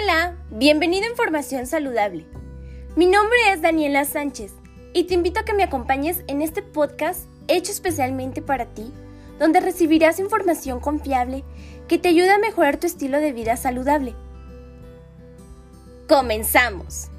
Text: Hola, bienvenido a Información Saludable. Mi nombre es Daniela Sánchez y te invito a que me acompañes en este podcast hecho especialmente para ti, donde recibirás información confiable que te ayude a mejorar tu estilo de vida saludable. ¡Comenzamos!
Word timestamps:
Hola, 0.00 0.36
bienvenido 0.50 1.06
a 1.06 1.10
Información 1.10 1.66
Saludable. 1.66 2.24
Mi 2.94 3.06
nombre 3.06 3.38
es 3.52 3.62
Daniela 3.62 4.04
Sánchez 4.04 4.52
y 4.92 5.04
te 5.04 5.14
invito 5.14 5.40
a 5.40 5.44
que 5.44 5.54
me 5.54 5.64
acompañes 5.64 6.22
en 6.28 6.40
este 6.40 6.62
podcast 6.62 7.26
hecho 7.48 7.72
especialmente 7.72 8.40
para 8.40 8.66
ti, 8.66 8.92
donde 9.38 9.60
recibirás 9.60 10.20
información 10.20 10.78
confiable 10.78 11.42
que 11.88 11.98
te 11.98 12.10
ayude 12.10 12.30
a 12.30 12.38
mejorar 12.38 12.76
tu 12.76 12.86
estilo 12.86 13.18
de 13.18 13.32
vida 13.32 13.56
saludable. 13.56 14.14
¡Comenzamos! 16.06 17.10